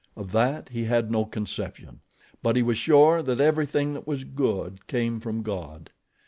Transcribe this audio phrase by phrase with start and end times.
[0.15, 2.01] Of that he had no conception;
[2.41, 5.91] but he was sure that everything that was good came from God.